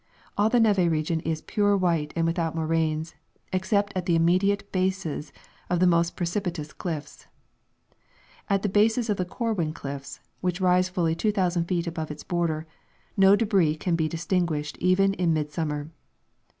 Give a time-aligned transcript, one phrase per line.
[0.35, 3.13] All the neve region is pure white and without moraines,
[3.53, 5.31] except at the immediate bases
[5.69, 7.27] of the most precipitous cliffs.
[8.49, 12.65] At the bases of the Corwin cliff's, which rise fully 2,000 feet above its border,
[13.15, 15.91] no debris can be dis tinguished even in midsummer.